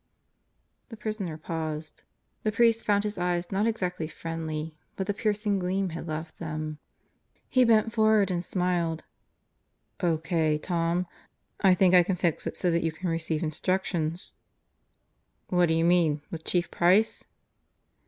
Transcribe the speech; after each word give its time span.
The 0.89 0.97
prisoner 0.97 1.37
paused. 1.37 2.01
The 2.41 2.51
priest 2.51 2.83
found 2.83 3.03
his 3.03 3.19
eyes 3.19 3.51
not 3.51 3.67
exactly 3.67 4.07
friendly 4.07 4.73
but 4.95 5.05
the 5.05 5.13
piercing 5.13 5.59
gleam 5.59 5.89
had 5.89 6.07
left 6.07 6.39
them. 6.39 6.79
He 7.47 7.63
bent 7.63 7.93
forward 7.93 8.31
and 8.31 8.43
smiled. 8.43 9.03
"O.K., 9.99 10.57
Tom. 10.57 11.05
I 11.59 11.75
think 11.75 11.93
I 11.93 12.01
can 12.01 12.15
fix 12.15 12.47
it 12.47 12.57
so 12.57 12.71
that 12.71 12.81
you 12.81 12.91
can 12.91 13.09
receive 13.09 13.43
instructions." 13.43 14.33
"What 15.49 15.67
do 15.67 15.75
you 15.75 15.85
mean 15.85 16.23
with 16.31 16.45
Chief 16.45 16.71
Price?" 16.71 17.23